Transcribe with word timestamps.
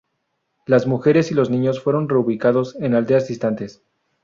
Las 0.65 0.87
mujeres 0.87 1.29
y 1.29 1.35
los 1.35 1.51
niños 1.51 1.79
fueron 1.79 2.09
"reubicados" 2.09 2.75
en 2.81 2.95
aldeas 2.95 3.27
distantes. 3.27 3.83